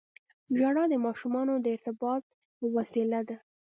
[0.57, 2.23] •ژړا د ماشومانو د ارتباط
[2.61, 3.37] یوه وسیله ده.